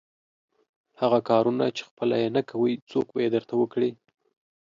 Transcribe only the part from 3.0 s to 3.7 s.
به یې درته